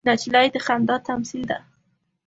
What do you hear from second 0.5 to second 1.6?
د خندا تمثیل ده.